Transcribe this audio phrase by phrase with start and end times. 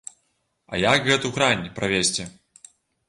[0.71, 2.27] А як гэту грань правесці?